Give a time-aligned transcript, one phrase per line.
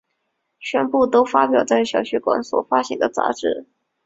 [0.59, 3.67] 全部都发表在小学馆所发行的杂志。